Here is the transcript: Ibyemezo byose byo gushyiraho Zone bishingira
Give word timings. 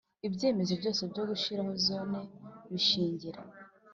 Ibyemezo 0.27 0.73
byose 0.81 1.01
byo 1.11 1.23
gushyiraho 1.29 1.71
Zone 1.85 2.19
bishingira 2.71 3.39